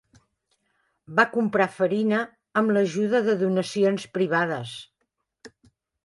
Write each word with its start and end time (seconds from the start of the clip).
Va 1.17 1.25
comprar 1.33 1.67
farina 1.73 2.21
amb 2.61 2.73
l'ajuda 2.77 3.21
de 3.27 3.35
donacions 3.41 4.05
privades. 4.15 4.73